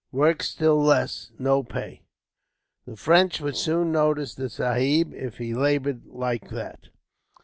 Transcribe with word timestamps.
Work 0.11 0.41
still 0.41 0.81
less, 0.81 1.29
no 1.37 1.61
pay. 1.61 2.01
The 2.87 2.95
French 2.95 3.39
would 3.39 3.55
soon 3.55 3.91
notice 3.91 4.33
the 4.33 4.49
sahib, 4.49 5.13
if 5.13 5.37
he 5.37 5.53
laboured 5.53 6.07
like 6.07 6.49
that." 6.49 6.87